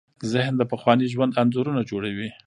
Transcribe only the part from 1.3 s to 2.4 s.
انځورونه جوړوي.